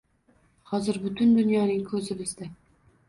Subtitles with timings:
[0.71, 2.49] Hozir butun dunyoning ko‘zi bizda